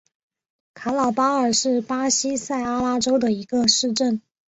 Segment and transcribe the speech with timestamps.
[0.73, 4.19] 卡瑙巴尔是巴西塞阿拉州的一个市镇。